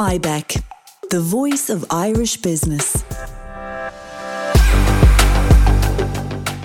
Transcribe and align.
IBEC, 0.00 0.62
the 1.10 1.20
voice 1.20 1.68
of 1.68 1.84
Irish 1.90 2.38
business. 2.38 3.04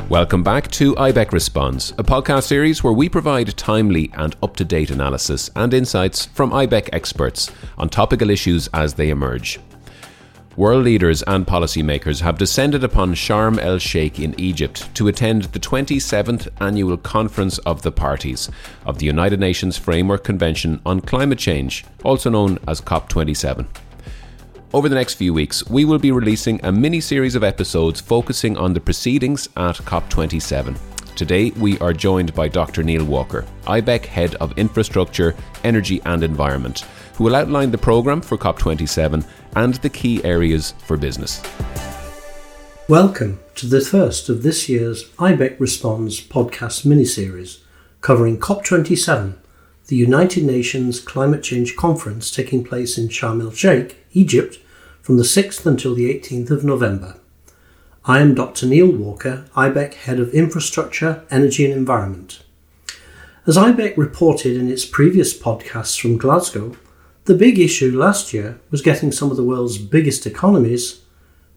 Welcome 0.07 0.41
back 0.41 0.71
to 0.71 0.95
IBEC 0.95 1.33
Responds, 1.33 1.91
a 1.97 2.03
podcast 2.05 2.43
series 2.43 2.81
where 2.81 2.93
we 2.93 3.09
provide 3.09 3.57
timely 3.57 4.09
and 4.13 4.37
up 4.41 4.55
to 4.55 4.63
date 4.63 4.89
analysis 4.89 5.51
and 5.53 5.73
insights 5.73 6.27
from 6.27 6.51
IBEC 6.51 6.87
experts 6.93 7.51
on 7.77 7.89
topical 7.89 8.29
issues 8.29 8.69
as 8.73 8.93
they 8.93 9.09
emerge. 9.09 9.59
World 10.57 10.85
leaders 10.85 11.21
and 11.23 11.45
policymakers 11.45 12.21
have 12.21 12.37
descended 12.37 12.81
upon 12.81 13.13
Sharm 13.13 13.59
el 13.59 13.77
Sheikh 13.77 14.21
in 14.21 14.39
Egypt 14.39 14.93
to 14.95 15.09
attend 15.09 15.43
the 15.43 15.59
27th 15.59 16.47
annual 16.61 16.95
Conference 16.95 17.57
of 17.59 17.81
the 17.81 17.91
Parties 17.91 18.49
of 18.85 18.97
the 18.97 19.05
United 19.05 19.37
Nations 19.37 19.77
Framework 19.77 20.23
Convention 20.23 20.79
on 20.85 21.01
Climate 21.01 21.39
Change, 21.39 21.83
also 22.05 22.29
known 22.29 22.57
as 22.69 22.79
COP27. 22.79 23.67
Over 24.73 24.87
the 24.87 24.95
next 24.95 25.15
few 25.15 25.33
weeks, 25.33 25.67
we 25.67 25.83
will 25.83 25.99
be 25.99 26.13
releasing 26.13 26.63
a 26.63 26.71
mini 26.71 27.01
series 27.01 27.35
of 27.35 27.43
episodes 27.43 27.99
focusing 27.99 28.55
on 28.55 28.73
the 28.73 28.79
proceedings 28.79 29.49
at 29.57 29.75
COP27. 29.75 30.77
Today, 31.17 31.51
we 31.51 31.77
are 31.79 31.93
joined 31.93 32.33
by 32.33 32.47
Dr. 32.47 32.81
Neil 32.81 33.03
Walker, 33.03 33.45
IBEC 33.67 34.05
Head 34.05 34.35
of 34.35 34.57
Infrastructure, 34.57 35.35
Energy 35.65 36.01
and 36.05 36.23
Environment, 36.23 36.85
who 37.15 37.23
will 37.23 37.35
outline 37.35 37.71
the 37.71 37.77
programme 37.77 38.21
for 38.21 38.37
COP27 38.37 39.25
and 39.55 39.73
the 39.75 39.89
key 39.89 40.23
areas 40.23 40.73
for 40.85 40.97
business. 40.97 41.41
Welcome 42.87 43.39
to 43.55 43.67
the 43.67 43.81
first 43.81 44.29
of 44.29 44.43
this 44.43 44.69
year's 44.69 45.09
IBEC 45.11 45.59
Responds 45.59 46.21
podcast 46.21 46.85
mini-series 46.85 47.63
covering 48.01 48.37
COP27, 48.37 49.37
the 49.87 49.95
United 49.95 50.43
Nations 50.43 50.99
Climate 50.99 51.41
Change 51.41 51.75
Conference 51.75 52.29
taking 52.29 52.63
place 52.63 52.97
in 52.97 53.07
Sharm 53.07 53.41
el 53.41 53.51
Sheikh, 53.51 54.05
Egypt, 54.13 54.59
from 55.01 55.17
the 55.17 55.23
6th 55.23 55.65
until 55.65 55.95
the 55.95 56.13
18th 56.13 56.51
of 56.51 56.63
November. 56.63 57.19
I 58.05 58.19
am 58.19 58.35
Dr. 58.35 58.67
Neil 58.67 58.91
Walker, 58.91 59.45
IBEC 59.55 59.93
Head 59.93 60.19
of 60.19 60.33
Infrastructure, 60.33 61.23
Energy 61.31 61.65
and 61.65 61.73
Environment. 61.73 62.43
As 63.47 63.57
IBEC 63.57 63.97
reported 63.97 64.57
in 64.57 64.69
its 64.69 64.85
previous 64.85 65.35
podcasts 65.35 65.99
from 65.99 66.17
Glasgow, 66.17 66.75
the 67.25 67.35
big 67.35 67.57
issue 67.57 67.97
last 67.97 68.33
year 68.33 68.59
was 68.69 68.83
getting 68.83 69.11
some 69.11 69.31
of 69.31 69.37
the 69.37 69.43
world's 69.43 69.79
biggest 69.79 70.27
economies, 70.27 71.01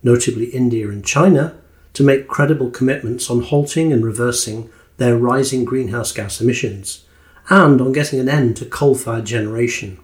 notably 0.02 0.46
India 0.46 0.88
and 0.88 1.04
China, 1.04 1.56
to 1.92 2.02
make 2.02 2.26
credible 2.26 2.70
commitments 2.70 3.30
on 3.30 3.42
halting 3.42 3.92
and 3.92 4.04
reversing 4.04 4.70
their 4.96 5.16
rising 5.16 5.64
greenhouse 5.66 6.10
gas 6.10 6.40
emissions, 6.40 7.04
and 7.50 7.80
on 7.80 7.92
getting 7.92 8.18
an 8.18 8.28
end 8.28 8.56
to 8.56 8.64
coal 8.64 8.94
fired 8.94 9.26
generation. 9.26 9.98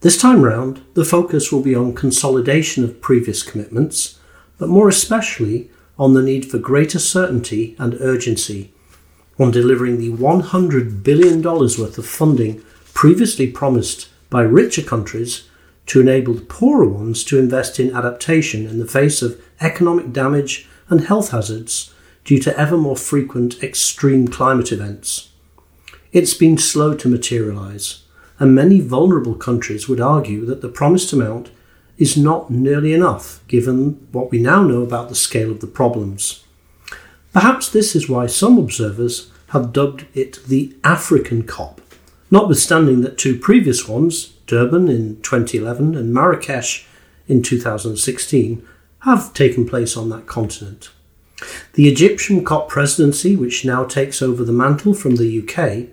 This 0.00 0.20
time 0.20 0.42
round, 0.42 0.84
the 0.94 1.04
focus 1.04 1.50
will 1.50 1.62
be 1.62 1.74
on 1.74 1.92
consolidation 1.92 2.84
of 2.84 3.00
previous 3.00 3.42
commitments, 3.42 4.18
but 4.58 4.68
more 4.68 4.88
especially 4.88 5.70
on 5.98 6.14
the 6.14 6.22
need 6.22 6.48
for 6.48 6.58
greater 6.58 7.00
certainty 7.00 7.74
and 7.80 7.94
urgency 8.00 8.72
on 9.40 9.50
delivering 9.50 9.98
the 9.98 10.12
$100 10.12 11.02
billion 11.02 11.42
worth 11.42 11.98
of 11.98 12.06
funding 12.06 12.62
previously 12.94 13.48
promised 13.48 14.08
by 14.30 14.42
richer 14.42 14.82
countries 14.82 15.48
to 15.86 16.00
enable 16.00 16.34
the 16.34 16.42
poorer 16.42 16.88
ones 16.88 17.24
to 17.24 17.38
invest 17.38 17.80
in 17.80 17.94
adaptation 17.94 18.66
in 18.66 18.78
the 18.78 18.86
face 18.86 19.22
of 19.22 19.40
economic 19.60 20.12
damage 20.12 20.68
and 20.88 21.02
health 21.02 21.30
hazards 21.30 21.94
due 22.24 22.38
to 22.38 22.56
ever 22.58 22.76
more 22.76 22.96
frequent 22.96 23.62
extreme 23.62 24.28
climate 24.28 24.70
events. 24.70 25.30
It's 26.12 26.34
been 26.34 26.58
slow 26.58 26.94
to 26.94 27.08
materialise, 27.08 28.02
and 28.38 28.54
many 28.54 28.80
vulnerable 28.80 29.34
countries 29.34 29.88
would 29.88 30.00
argue 30.00 30.44
that 30.44 30.60
the 30.60 30.68
promised 30.68 31.12
amount 31.12 31.50
is 31.96 32.16
not 32.16 32.50
nearly 32.50 32.92
enough 32.92 33.40
given 33.48 34.06
what 34.12 34.30
we 34.30 34.38
now 34.38 34.62
know 34.62 34.82
about 34.82 35.08
the 35.08 35.14
scale 35.14 35.50
of 35.50 35.60
the 35.60 35.66
problems. 35.66 36.44
Perhaps 37.32 37.70
this 37.70 37.96
is 37.96 38.08
why 38.08 38.26
some 38.26 38.58
observers 38.58 39.30
have 39.48 39.72
dubbed 39.72 40.06
it 40.14 40.44
the 40.46 40.76
African 40.84 41.42
COP 41.44 41.80
notwithstanding 42.30 43.00
that 43.02 43.18
two 43.18 43.38
previous 43.38 43.88
ones, 43.88 44.34
Durban 44.46 44.88
in 44.88 45.20
2011 45.22 45.94
and 45.94 46.12
Marrakesh 46.12 46.86
in 47.26 47.42
2016, 47.42 48.66
have 49.00 49.32
taken 49.32 49.66
place 49.66 49.96
on 49.96 50.08
that 50.10 50.26
continent. 50.26 50.90
The 51.74 51.88
Egyptian 51.88 52.44
COP 52.44 52.68
presidency, 52.68 53.36
which 53.36 53.64
now 53.64 53.84
takes 53.84 54.20
over 54.20 54.44
the 54.44 54.52
mantle 54.52 54.94
from 54.94 55.16
the 55.16 55.42
UK, 55.42 55.88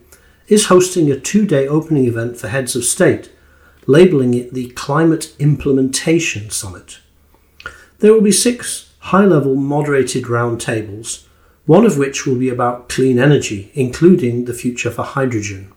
is 0.48 0.68
hosting 0.68 1.12
a 1.12 1.20
two 1.20 1.46
day 1.46 1.68
opening 1.68 2.06
event 2.06 2.38
for 2.38 2.48
heads 2.48 2.76
of 2.76 2.84
state, 2.84 3.32
labelling 3.86 4.34
it 4.34 4.54
the 4.54 4.70
Climate 4.72 5.36
Implementation 5.38 6.50
Summit. 6.50 7.00
There 8.00 8.14
will 8.14 8.22
be 8.22 8.32
six 8.32 8.94
high 9.00 9.26
level 9.26 9.56
moderated 9.56 10.26
roundtables, 10.26 11.26
one 11.66 11.86
of 11.86 11.98
which 11.98 12.26
will 12.26 12.36
be 12.36 12.50
about 12.50 12.90
clean 12.90 13.20
energy, 13.20 13.72
including 13.76 14.46
the 14.46 14.54
future 14.54 14.92
for 14.92 15.04
hydrogen 15.04 15.72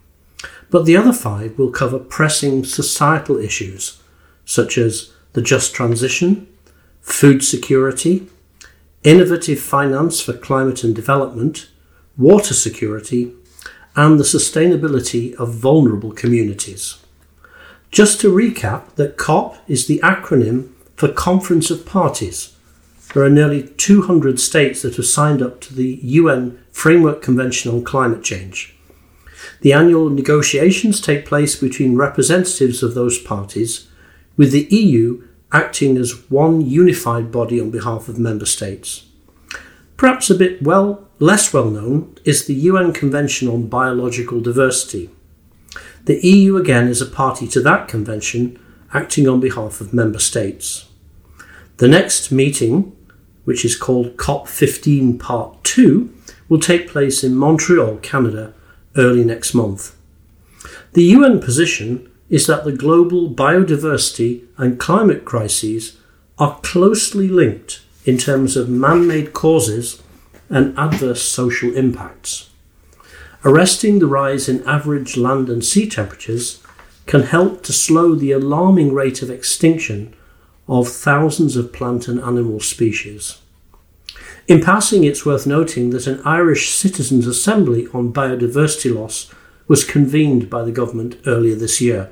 but 0.70 0.84
the 0.84 0.96
other 0.96 1.12
five 1.12 1.58
will 1.58 1.70
cover 1.70 1.98
pressing 1.98 2.64
societal 2.64 3.38
issues 3.38 4.02
such 4.44 4.78
as 4.78 5.12
the 5.34 5.42
just 5.42 5.74
transition, 5.74 6.48
food 7.02 7.44
security, 7.44 8.26
innovative 9.02 9.60
finance 9.60 10.20
for 10.20 10.32
climate 10.32 10.82
and 10.82 10.94
development, 10.96 11.68
water 12.16 12.54
security, 12.54 13.32
and 13.94 14.18
the 14.18 14.24
sustainability 14.24 15.34
of 15.34 15.52
vulnerable 15.52 16.12
communities. 16.12 16.96
Just 17.90 18.20
to 18.20 18.32
recap, 18.32 18.94
that 18.94 19.18
COP 19.18 19.58
is 19.68 19.86
the 19.86 20.00
acronym 20.00 20.70
for 20.96 21.08
Conference 21.08 21.70
of 21.70 21.84
Parties. 21.84 22.54
There 23.12 23.22
are 23.22 23.30
nearly 23.30 23.64
200 23.76 24.40
states 24.40 24.82
that 24.82 24.96
have 24.96 25.06
signed 25.06 25.42
up 25.42 25.60
to 25.62 25.74
the 25.74 25.98
UN 26.02 26.58
Framework 26.72 27.20
Convention 27.22 27.70
on 27.72 27.84
Climate 27.84 28.22
Change. 28.22 28.77
The 29.60 29.72
annual 29.72 30.08
negotiations 30.08 31.00
take 31.00 31.26
place 31.26 31.56
between 31.56 31.96
representatives 31.96 32.82
of 32.82 32.94
those 32.94 33.18
parties, 33.18 33.88
with 34.36 34.52
the 34.52 34.68
EU 34.70 35.24
acting 35.52 35.96
as 35.96 36.30
one 36.30 36.60
unified 36.60 37.32
body 37.32 37.60
on 37.60 37.70
behalf 37.70 38.08
of 38.08 38.18
member 38.18 38.46
states. 38.46 39.06
Perhaps 39.96 40.30
a 40.30 40.34
bit 40.34 40.62
well 40.62 41.08
less 41.18 41.52
well 41.52 41.70
known 41.70 42.14
is 42.24 42.46
the 42.46 42.54
UN 42.54 42.92
Convention 42.92 43.48
on 43.48 43.66
Biological 43.66 44.40
Diversity. 44.40 45.10
The 46.04 46.24
EU 46.24 46.56
again 46.56 46.88
is 46.88 47.02
a 47.02 47.06
party 47.06 47.48
to 47.48 47.60
that 47.62 47.88
convention, 47.88 48.58
acting 48.94 49.28
on 49.28 49.40
behalf 49.40 49.80
of 49.80 49.92
member 49.92 50.20
states. 50.20 50.88
The 51.78 51.88
next 51.88 52.30
meeting, 52.30 52.96
which 53.44 53.64
is 53.64 53.76
called 53.76 54.16
COP15 54.16 55.18
Part 55.18 55.64
2, 55.64 56.12
will 56.48 56.60
take 56.60 56.88
place 56.88 57.22
in 57.24 57.36
Montreal, 57.36 57.98
Canada, 57.98 58.54
early 58.98 59.24
next 59.24 59.54
month. 59.54 59.94
The 60.92 61.04
UN 61.04 61.40
position 61.40 62.10
is 62.28 62.46
that 62.46 62.64
the 62.64 62.72
global 62.72 63.30
biodiversity 63.30 64.44
and 64.56 64.78
climate 64.78 65.24
crises 65.24 65.96
are 66.38 66.60
closely 66.62 67.28
linked 67.28 67.80
in 68.04 68.18
terms 68.18 68.56
of 68.56 68.68
man 68.68 69.06
made 69.06 69.32
causes 69.32 70.02
and 70.50 70.78
adverse 70.78 71.22
social 71.22 71.74
impacts. 71.74 72.50
Arresting 73.44 73.98
the 73.98 74.06
rise 74.06 74.48
in 74.48 74.66
average 74.66 75.16
land 75.16 75.48
and 75.48 75.64
sea 75.64 75.88
temperatures 75.88 76.62
can 77.06 77.22
help 77.22 77.62
to 77.62 77.72
slow 77.72 78.14
the 78.14 78.32
alarming 78.32 78.92
rate 78.92 79.22
of 79.22 79.30
extinction 79.30 80.14
of 80.66 80.88
thousands 80.88 81.56
of 81.56 81.72
plant 81.72 82.08
and 82.08 82.20
animal 82.20 82.60
species. 82.60 83.38
In 84.48 84.62
passing, 84.62 85.04
it's 85.04 85.26
worth 85.26 85.46
noting 85.46 85.90
that 85.90 86.06
an 86.06 86.22
Irish 86.24 86.70
Citizens' 86.70 87.26
Assembly 87.26 87.86
on 87.92 88.14
biodiversity 88.14 88.94
loss 88.94 89.30
was 89.66 89.84
convened 89.84 90.48
by 90.48 90.62
the 90.62 90.72
government 90.72 91.18
earlier 91.26 91.54
this 91.54 91.82
year. 91.82 92.10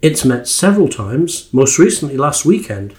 It's 0.00 0.24
met 0.24 0.48
several 0.48 0.88
times, 0.88 1.52
most 1.52 1.78
recently 1.78 2.16
last 2.16 2.46
weekend, 2.46 2.94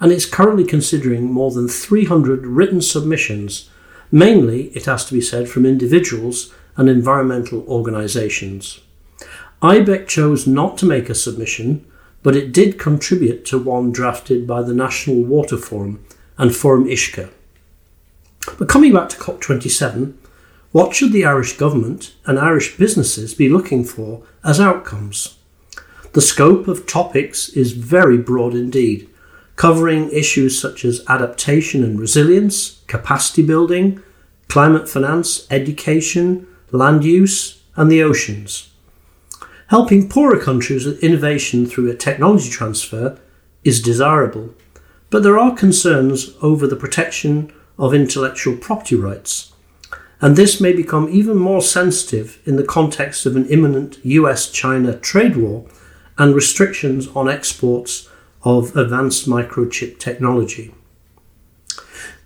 and 0.00 0.10
it's 0.10 0.24
currently 0.24 0.64
considering 0.64 1.30
more 1.30 1.50
than 1.50 1.68
300 1.68 2.46
written 2.46 2.80
submissions, 2.80 3.68
mainly, 4.10 4.68
it 4.68 4.86
has 4.86 5.04
to 5.04 5.12
be 5.12 5.20
said, 5.20 5.46
from 5.46 5.66
individuals 5.66 6.54
and 6.78 6.88
environmental 6.88 7.66
organisations. 7.68 8.80
IBEC 9.60 10.08
chose 10.08 10.46
not 10.46 10.78
to 10.78 10.86
make 10.86 11.10
a 11.10 11.14
submission, 11.14 11.84
but 12.22 12.34
it 12.34 12.50
did 12.50 12.78
contribute 12.78 13.44
to 13.44 13.58
one 13.58 13.92
drafted 13.92 14.46
by 14.46 14.62
the 14.62 14.72
National 14.72 15.22
Water 15.22 15.58
Forum 15.58 16.02
and 16.38 16.56
Forum 16.56 16.86
Uisce. 16.86 17.28
But 18.58 18.68
coming 18.68 18.92
back 18.92 19.08
to 19.10 19.16
COP27, 19.16 20.14
what 20.72 20.94
should 20.94 21.12
the 21.12 21.24
Irish 21.24 21.56
government 21.56 22.14
and 22.26 22.38
Irish 22.38 22.76
businesses 22.76 23.34
be 23.34 23.48
looking 23.48 23.84
for 23.84 24.22
as 24.44 24.60
outcomes? 24.60 25.36
The 26.12 26.20
scope 26.20 26.68
of 26.68 26.86
topics 26.86 27.48
is 27.50 27.72
very 27.72 28.18
broad 28.18 28.54
indeed, 28.54 29.08
covering 29.56 30.10
issues 30.10 30.60
such 30.60 30.84
as 30.84 31.04
adaptation 31.08 31.84
and 31.84 32.00
resilience, 32.00 32.82
capacity 32.86 33.42
building, 33.42 34.02
climate 34.48 34.88
finance, 34.88 35.46
education, 35.50 36.46
land 36.72 37.04
use, 37.04 37.62
and 37.76 37.90
the 37.90 38.02
oceans. 38.02 38.70
Helping 39.68 40.08
poorer 40.08 40.40
countries 40.40 40.84
with 40.84 41.02
innovation 41.02 41.66
through 41.66 41.90
a 41.90 41.94
technology 41.94 42.50
transfer 42.50 43.18
is 43.62 43.82
desirable, 43.82 44.54
but 45.10 45.22
there 45.22 45.38
are 45.38 45.54
concerns 45.54 46.34
over 46.42 46.66
the 46.66 46.74
protection 46.74 47.52
of 47.80 47.94
intellectual 47.94 48.56
property 48.56 48.94
rights, 48.94 49.52
and 50.20 50.36
this 50.36 50.60
may 50.60 50.72
become 50.72 51.08
even 51.08 51.38
more 51.38 51.62
sensitive 51.62 52.40
in 52.44 52.56
the 52.56 52.62
context 52.62 53.24
of 53.24 53.34
an 53.34 53.46
imminent 53.46 53.98
US 54.04 54.50
China 54.50 54.96
trade 54.96 55.36
war 55.36 55.64
and 56.18 56.34
restrictions 56.34 57.08
on 57.16 57.28
exports 57.28 58.08
of 58.42 58.76
advanced 58.76 59.26
microchip 59.26 59.98
technology. 59.98 60.74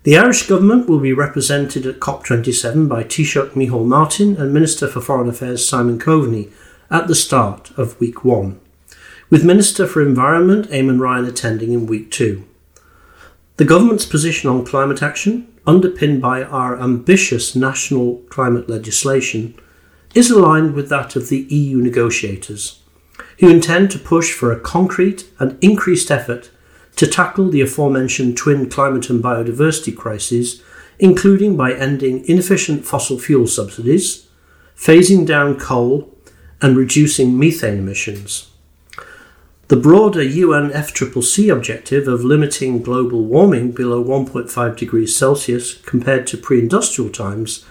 The 0.02 0.18
Irish 0.18 0.48
government 0.48 0.88
will 0.88 0.98
be 0.98 1.12
represented 1.12 1.86
at 1.86 2.00
COP27 2.00 2.88
by 2.88 3.04
Taoiseach 3.04 3.52
Micheál 3.52 3.86
Martin 3.86 4.36
and 4.36 4.52
Minister 4.52 4.88
for 4.88 5.00
Foreign 5.00 5.28
Affairs 5.28 5.66
Simon 5.66 5.98
Coveney 5.98 6.50
at 6.90 7.06
the 7.06 7.14
start 7.14 7.70
of 7.78 7.98
week 8.00 8.24
one, 8.24 8.60
with 9.30 9.44
Minister 9.44 9.86
for 9.86 10.02
Environment 10.02 10.68
Eamon 10.68 11.00
Ryan 11.00 11.24
attending 11.24 11.72
in 11.72 11.86
week 11.86 12.10
two. 12.10 12.44
The 13.56 13.64
government's 13.64 14.04
position 14.04 14.50
on 14.50 14.64
climate 14.64 15.00
action, 15.00 15.46
underpinned 15.64 16.20
by 16.20 16.42
our 16.42 16.80
ambitious 16.80 17.54
national 17.54 18.16
climate 18.28 18.68
legislation, 18.68 19.54
is 20.12 20.28
aligned 20.28 20.74
with 20.74 20.88
that 20.88 21.14
of 21.14 21.28
the 21.28 21.42
EU 21.42 21.76
negotiators, 21.76 22.80
who 23.38 23.48
intend 23.48 23.92
to 23.92 23.98
push 24.00 24.32
for 24.32 24.50
a 24.50 24.58
concrete 24.58 25.30
and 25.38 25.56
increased 25.62 26.10
effort 26.10 26.50
to 26.96 27.06
tackle 27.06 27.48
the 27.48 27.60
aforementioned 27.60 28.36
twin 28.36 28.68
climate 28.68 29.08
and 29.08 29.22
biodiversity 29.22 29.96
crises, 29.96 30.60
including 30.98 31.56
by 31.56 31.72
ending 31.72 32.24
inefficient 32.28 32.84
fossil 32.84 33.20
fuel 33.20 33.46
subsidies, 33.46 34.26
phasing 34.76 35.24
down 35.24 35.56
coal, 35.56 36.12
and 36.60 36.76
reducing 36.76 37.38
methane 37.38 37.78
emissions. 37.78 38.50
The 39.68 39.76
broader 39.76 40.22
UN 40.22 40.70
FCCC 40.72 41.50
objective 41.50 42.06
of 42.06 42.22
limiting 42.22 42.82
global 42.82 43.24
warming 43.24 43.72
below 43.72 44.04
1.5 44.04 44.76
degrees 44.76 45.16
Celsius 45.16 45.74
compared 45.74 46.26
to 46.26 46.36
pre 46.36 46.58
industrial 46.58 47.10
times 47.10 47.64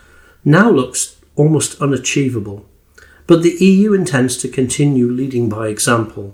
now 0.43 0.71
looks 0.71 1.17
almost 1.35 1.79
unachievable, 1.79 2.65
but 3.27 3.43
the 3.43 3.55
EU 3.63 3.93
intends 3.93 4.37
to 4.37 4.47
continue 4.47 5.07
leading 5.07 5.49
by 5.49 5.67
example. 5.67 6.33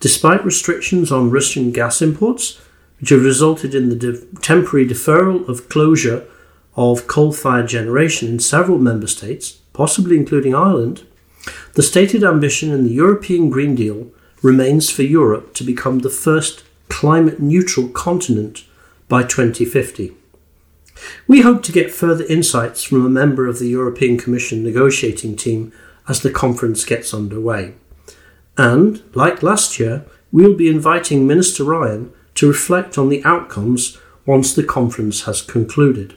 Despite 0.00 0.46
restrictions 0.46 1.12
on 1.12 1.30
Russian 1.30 1.72
gas 1.72 2.00
imports, 2.00 2.58
which 3.00 3.10
have 3.10 3.22
resulted 3.22 3.74
in 3.74 3.90
the 3.90 3.96
de- 3.96 4.24
temporary 4.40 4.86
deferral 4.86 5.46
of 5.46 5.68
closure 5.68 6.24
of 6.74 7.06
coal 7.06 7.32
fired 7.32 7.68
generation 7.68 8.28
in 8.28 8.38
several 8.38 8.78
member 8.78 9.06
states, 9.06 9.58
possibly 9.74 10.16
including 10.16 10.54
Ireland, 10.54 11.06
the 11.74 11.82
stated 11.82 12.24
ambition 12.24 12.72
in 12.72 12.84
the 12.84 12.92
European 12.92 13.50
Green 13.50 13.74
Deal 13.74 14.10
remains 14.42 14.90
for 14.90 15.02
Europe 15.02 15.54
to 15.54 15.64
become 15.64 16.00
the 16.00 16.10
first 16.10 16.64
climate 16.88 17.40
neutral 17.40 17.88
continent 17.88 18.64
by 19.08 19.22
2050. 19.22 20.12
We 21.26 21.40
hope 21.42 21.62
to 21.64 21.72
get 21.72 21.90
further 21.90 22.24
insights 22.24 22.82
from 22.82 23.04
a 23.04 23.10
member 23.10 23.46
of 23.46 23.58
the 23.58 23.68
European 23.68 24.18
Commission 24.18 24.62
negotiating 24.62 25.36
team 25.36 25.72
as 26.08 26.20
the 26.20 26.30
conference 26.30 26.84
gets 26.84 27.14
underway. 27.14 27.74
And, 28.58 29.02
like 29.14 29.42
last 29.42 29.78
year, 29.78 30.04
we'll 30.32 30.54
be 30.54 30.68
inviting 30.68 31.26
Minister 31.26 31.64
Ryan 31.64 32.12
to 32.34 32.48
reflect 32.48 32.98
on 32.98 33.08
the 33.08 33.24
outcomes 33.24 33.98
once 34.26 34.52
the 34.52 34.64
conference 34.64 35.22
has 35.22 35.42
concluded. 35.42 36.16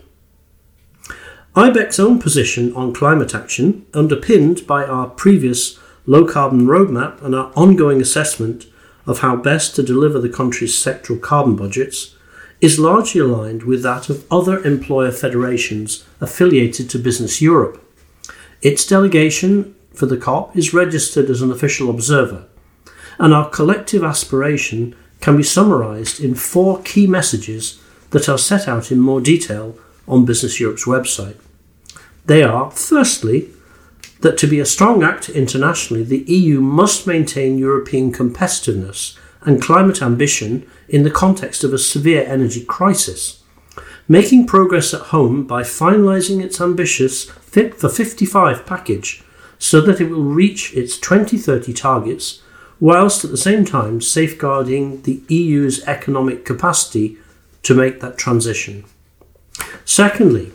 IBEC's 1.56 2.00
own 2.00 2.20
position 2.20 2.74
on 2.74 2.94
climate 2.94 3.36
action, 3.36 3.86
underpinned 3.94 4.66
by 4.66 4.84
our 4.86 5.08
previous 5.08 5.80
low 6.06 6.26
carbon 6.26 6.66
roadmap 6.66 7.22
and 7.22 7.34
our 7.36 7.52
ongoing 7.56 8.02
assessment 8.02 8.66
of 9.06 9.20
how 9.20 9.36
best 9.36 9.76
to 9.76 9.84
deliver 9.84 10.20
the 10.20 10.30
country's 10.30 10.74
sectoral 10.74 11.22
carbon 11.22 11.56
budgets, 11.56 12.16
is 12.62 12.80
largely 12.80 13.20
aligned 13.20 13.64
with 13.64 13.84
that 13.84 14.10
of 14.10 14.26
other 14.32 14.64
employer 14.64 15.12
federations 15.12 16.06
affiliated 16.22 16.90
to 16.90 16.98
Business 16.98 17.42
Europe. 17.42 17.84
Its 18.62 18.86
delegation 18.86 19.76
for 19.94 20.06
the 20.06 20.18
COP 20.18 20.56
is 20.56 20.74
registered 20.74 21.30
as 21.30 21.42
an 21.42 21.52
official 21.52 21.90
observer, 21.90 22.46
and 23.20 23.34
our 23.34 23.50
collective 23.50 24.04
aspiration 24.04 24.96
can 25.20 25.36
be 25.36 25.44
summarised 25.44 26.22
in 26.22 26.36
four 26.36 26.82
key 26.84 27.06
messages 27.06 27.82
that 28.12 28.30
are 28.30 28.38
set 28.38 28.68
out 28.68 28.92
in 28.92 29.00
more 29.00 29.20
detail 29.20 29.78
on 30.08 30.26
Business 30.26 30.60
Europe's 30.60 30.86
website. 30.86 31.36
They 32.26 32.44
are, 32.44 32.72
firstly, 32.72 33.50
that 34.22 34.38
to 34.38 34.48
be 34.48 34.60
a 34.60 34.66
strong 34.66 35.04
actor 35.04 35.32
internationally, 35.34 36.04
the 36.04 36.24
EU 36.28 36.62
must 36.62 37.06
maintain 37.06 37.58
European 37.58 38.12
competitiveness 38.12 39.18
and 39.42 39.62
climate 39.62 40.02
ambition 40.02 40.66
in 40.88 41.04
the 41.04 41.12
context 41.12 41.64
of 41.64 41.74
a 41.74 41.78
severe 41.78 42.24
energy 42.26 42.64
crisis. 42.64 43.44
Making 44.08 44.48
progress 44.48 44.94
at 44.94 45.08
home 45.08 45.46
by 45.46 45.64
finalising 45.64 46.44
its 46.44 46.60
ambitious 46.62 47.30
Fit 47.30 47.76
for 47.76 47.88
55 47.88 48.66
package 48.66 49.24
so 49.60 49.80
that 49.82 50.02
it 50.02 50.10
will 50.10 50.24
reach 50.24 50.74
its 50.74 50.98
2030 50.98 51.72
targets, 51.72 52.42
whilst 52.80 53.24
at 53.24 53.32
the 53.32 53.38
same 53.38 53.64
time 53.64 54.02
safeguarding 54.02 55.02
the 55.04 55.22
EU's 55.30 55.84
economic 55.86 56.44
capacity 56.44 57.18
to 57.62 57.74
make 57.74 58.02
that 58.02 58.18
transition. 58.18 58.84
Secondly, 59.86 60.52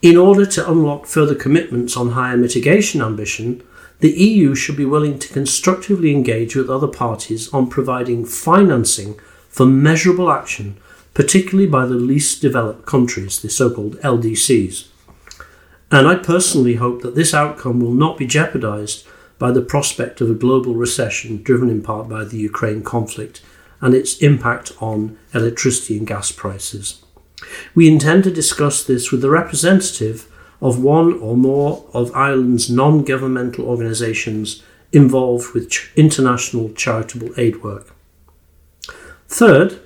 in 0.00 0.16
order 0.16 0.46
to 0.46 0.70
unlock 0.70 1.06
further 1.06 1.34
commitments 1.34 1.96
on 1.96 2.10
higher 2.10 2.36
mitigation 2.36 3.02
ambition, 3.02 3.62
the 4.00 4.12
EU 4.12 4.54
should 4.54 4.76
be 4.76 4.84
willing 4.84 5.18
to 5.18 5.32
constructively 5.32 6.12
engage 6.12 6.54
with 6.54 6.70
other 6.70 6.86
parties 6.86 7.52
on 7.52 7.68
providing 7.68 8.24
financing 8.24 9.18
for 9.48 9.66
measurable 9.66 10.30
action, 10.30 10.76
particularly 11.14 11.68
by 11.68 11.84
the 11.84 11.94
least 11.94 12.40
developed 12.40 12.86
countries, 12.86 13.42
the 13.42 13.50
so 13.50 13.74
called 13.74 13.96
LDCs. 14.00 14.86
And 15.90 16.06
I 16.06 16.14
personally 16.14 16.74
hope 16.74 17.02
that 17.02 17.16
this 17.16 17.34
outcome 17.34 17.80
will 17.80 17.92
not 17.92 18.18
be 18.18 18.26
jeopardised 18.26 19.04
by 19.38 19.50
the 19.50 19.62
prospect 19.62 20.20
of 20.20 20.30
a 20.30 20.34
global 20.34 20.74
recession 20.74 21.42
driven 21.42 21.70
in 21.70 21.82
part 21.82 22.08
by 22.08 22.24
the 22.24 22.36
Ukraine 22.36 22.82
conflict 22.82 23.40
and 23.80 23.94
its 23.94 24.18
impact 24.18 24.72
on 24.80 25.18
electricity 25.34 25.96
and 25.98 26.06
gas 26.06 26.30
prices. 26.30 27.02
We 27.74 27.88
intend 27.88 28.24
to 28.24 28.30
discuss 28.30 28.84
this 28.84 29.10
with 29.10 29.22
the 29.22 29.30
representative 29.30 30.30
of 30.60 30.82
one 30.82 31.14
or 31.20 31.36
more 31.36 31.84
of 31.92 32.14
Ireland's 32.14 32.68
non 32.68 33.04
governmental 33.04 33.66
organisations 33.66 34.62
involved 34.92 35.54
with 35.54 35.70
ch- 35.70 35.90
international 35.96 36.70
charitable 36.70 37.30
aid 37.36 37.62
work. 37.62 37.94
Third, 39.28 39.78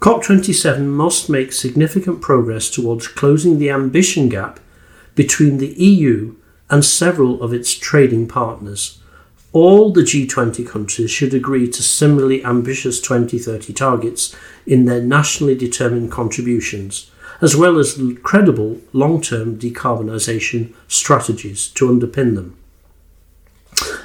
COP27 0.00 0.84
must 0.84 1.28
make 1.28 1.52
significant 1.52 2.20
progress 2.20 2.70
towards 2.70 3.08
closing 3.08 3.58
the 3.58 3.70
ambition 3.70 4.28
gap 4.28 4.60
between 5.14 5.58
the 5.58 5.72
EU 5.72 6.36
and 6.70 6.84
several 6.84 7.42
of 7.42 7.52
its 7.52 7.74
trading 7.74 8.28
partners. 8.28 8.98
All 9.52 9.92
the 9.92 10.02
G20 10.02 10.66
countries 10.66 11.10
should 11.10 11.32
agree 11.32 11.68
to 11.70 11.82
similarly 11.82 12.44
ambitious 12.44 13.00
2030 13.00 13.72
targets 13.72 14.36
in 14.66 14.84
their 14.84 15.00
nationally 15.00 15.54
determined 15.54 16.10
contributions, 16.10 17.10
as 17.40 17.56
well 17.56 17.78
as 17.78 18.00
credible 18.22 18.80
long 18.92 19.20
term 19.20 19.58
decarbonisation 19.58 20.74
strategies 20.88 21.68
to 21.68 21.88
underpin 21.88 22.34
them. 22.34 22.56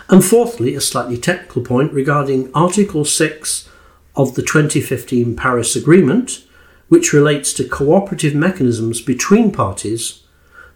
And 0.09 0.23
fourthly, 0.23 0.75
a 0.75 0.81
slightly 0.81 1.17
technical 1.17 1.63
point 1.63 1.93
regarding 1.93 2.51
Article 2.53 3.05
6 3.05 3.69
of 4.15 4.35
the 4.35 4.41
2015 4.41 5.35
Paris 5.35 5.75
Agreement, 5.75 6.43
which 6.89 7.13
relates 7.13 7.53
to 7.53 7.67
cooperative 7.67 8.35
mechanisms 8.35 9.01
between 9.01 9.51
parties, 9.51 10.23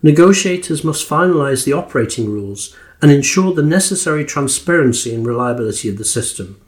negotiators 0.02 0.86
must 0.86 1.08
finalise 1.08 1.66
the 1.66 1.74
operating 1.74 2.30
rules 2.30 2.74
and 3.02 3.12
ensure 3.12 3.54
the 3.54 3.64
necessary 3.64 4.26
transparency 4.26 5.14
and 5.14 5.26
reliability 5.26 5.90
of 5.90 5.98
the 5.98 6.06
system. 6.06 6.60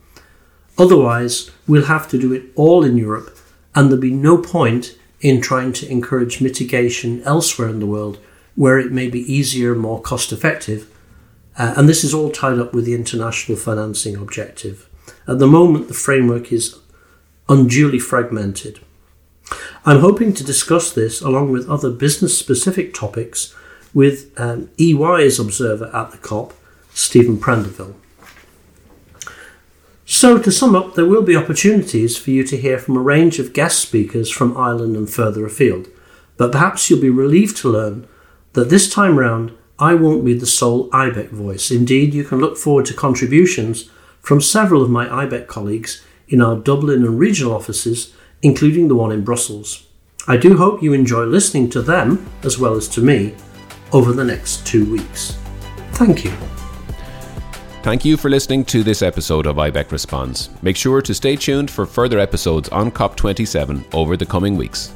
Otherwise, 0.77 1.49
we'll 1.67 1.85
have 1.85 2.07
to 2.09 2.19
do 2.19 2.33
it 2.33 2.43
all 2.55 2.83
in 2.83 2.97
Europe, 2.97 3.35
and 3.73 3.89
there'll 3.89 4.01
be 4.01 4.11
no 4.11 4.37
point 4.37 4.97
in 5.21 5.41
trying 5.41 5.73
to 5.73 5.89
encourage 5.89 6.41
mitigation 6.41 7.23
elsewhere 7.23 7.69
in 7.69 7.79
the 7.79 7.87
world 7.87 8.19
where 8.55 8.79
it 8.79 8.91
may 8.91 9.07
be 9.07 9.31
easier, 9.31 9.75
more 9.75 10.01
cost 10.01 10.31
effective. 10.31 10.89
Uh, 11.57 11.73
and 11.77 11.87
this 11.87 12.03
is 12.03 12.13
all 12.13 12.31
tied 12.31 12.59
up 12.59 12.73
with 12.73 12.85
the 12.85 12.95
international 12.95 13.57
financing 13.57 14.15
objective. 14.15 14.89
At 15.27 15.39
the 15.39 15.47
moment, 15.47 15.87
the 15.87 15.93
framework 15.93 16.51
is 16.51 16.79
unduly 17.49 17.99
fragmented. 17.99 18.79
I'm 19.85 20.01
hoping 20.01 20.33
to 20.33 20.43
discuss 20.43 20.91
this 20.91 21.21
along 21.21 21.51
with 21.51 21.69
other 21.69 21.89
business 21.89 22.37
specific 22.37 22.93
topics 22.93 23.55
with 23.97 24.31
um, 24.39 24.69
EY's 24.79 25.39
observer 25.39 25.89
at 25.91 26.11
the 26.11 26.17
COP, 26.19 26.53
Stephen 26.93 27.35
Prendeville. 27.35 27.95
So, 30.05 30.37
to 30.37 30.51
sum 30.51 30.75
up, 30.75 30.93
there 30.93 31.07
will 31.07 31.23
be 31.23 31.35
opportunities 31.35 32.15
for 32.15 32.29
you 32.29 32.43
to 32.43 32.57
hear 32.57 32.77
from 32.77 32.95
a 32.95 33.01
range 33.01 33.39
of 33.39 33.53
guest 33.53 33.79
speakers 33.79 34.29
from 34.29 34.55
Ireland 34.55 34.95
and 34.95 35.09
further 35.09 35.47
afield, 35.47 35.87
but 36.37 36.51
perhaps 36.51 36.91
you'll 36.91 37.01
be 37.01 37.09
relieved 37.09 37.57
to 37.57 37.69
learn 37.69 38.07
that 38.53 38.69
this 38.69 38.87
time 38.87 39.17
round 39.17 39.51
I 39.79 39.95
won't 39.95 40.23
be 40.23 40.35
the 40.35 40.45
sole 40.45 40.91
IBEC 40.91 41.29
voice. 41.29 41.71
Indeed, 41.71 42.13
you 42.13 42.23
can 42.23 42.37
look 42.37 42.55
forward 42.55 42.85
to 42.85 42.93
contributions 42.93 43.89
from 44.21 44.41
several 44.41 44.83
of 44.83 44.91
my 44.91 45.07
IBEC 45.07 45.47
colleagues 45.47 46.05
in 46.27 46.39
our 46.39 46.55
Dublin 46.55 47.03
and 47.03 47.17
regional 47.17 47.55
offices, 47.55 48.13
including 48.43 48.89
the 48.89 48.95
one 48.95 49.11
in 49.11 49.23
Brussels. 49.23 49.87
I 50.27 50.37
do 50.37 50.57
hope 50.57 50.83
you 50.83 50.93
enjoy 50.93 51.23
listening 51.23 51.71
to 51.71 51.81
them, 51.81 52.29
as 52.43 52.59
well 52.59 52.75
as 52.75 52.87
to 52.89 53.01
me, 53.01 53.33
over 53.91 54.13
the 54.13 54.23
next 54.23 54.65
two 54.65 54.91
weeks. 54.91 55.37
Thank 55.93 56.23
you. 56.23 56.31
Thank 57.83 58.03
you 58.03 58.17
for 58.17 58.29
listening 58.29 58.65
to 58.65 58.83
this 58.83 59.01
episode 59.01 59.45
of 59.45 59.55
IBEC 59.55 59.91
Responds. 59.91 60.49
Make 60.61 60.75
sure 60.75 61.01
to 61.01 61.13
stay 61.13 61.35
tuned 61.37 61.71
for 61.71 61.85
further 61.85 62.19
episodes 62.19 62.67
on 62.69 62.91
COP27 62.91 63.93
over 63.93 64.17
the 64.17 64.25
coming 64.25 64.57
weeks. 64.57 64.91